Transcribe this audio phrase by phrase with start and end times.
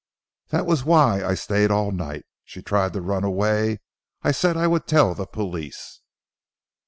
[0.47, 2.25] That was why I stayed all night.
[2.43, 3.81] She tried to run away.
[4.23, 5.99] I said I would tell the police."